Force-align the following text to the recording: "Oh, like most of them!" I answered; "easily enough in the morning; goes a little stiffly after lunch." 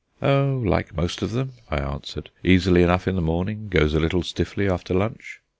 "Oh, 0.23 0.59
like 0.65 0.97
most 0.97 1.21
of 1.21 1.29
them!" 1.31 1.51
I 1.69 1.77
answered; 1.77 2.31
"easily 2.43 2.81
enough 2.81 3.07
in 3.07 3.13
the 3.15 3.21
morning; 3.21 3.67
goes 3.69 3.93
a 3.93 3.99
little 3.99 4.23
stiffly 4.23 4.67
after 4.67 4.95
lunch." 4.95 5.41